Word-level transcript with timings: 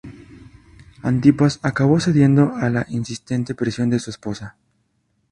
Antipas 1.03 1.59
acabó 1.61 1.99
cediendo 1.99 2.55
a 2.55 2.71
la 2.71 2.87
insistente 2.89 3.53
presión 3.53 3.91
de 3.91 3.99
su 3.99 4.09
esposa. 4.09 4.55